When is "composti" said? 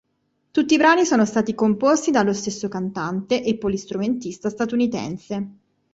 1.53-2.09